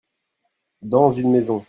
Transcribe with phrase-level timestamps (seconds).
[0.81, 1.59] Dans une maison.